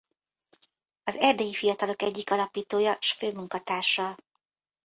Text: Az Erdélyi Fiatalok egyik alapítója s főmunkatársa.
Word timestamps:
Az 1.07 1.15
Erdélyi 1.17 1.53
Fiatalok 1.53 2.01
egyik 2.01 2.31
alapítója 2.31 2.97
s 3.01 3.11
főmunkatársa. 3.11 4.15